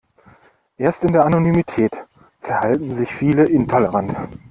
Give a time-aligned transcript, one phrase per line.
[0.79, 1.91] Erst in der Anonymität
[2.39, 4.15] verhalten sich viele intolerant.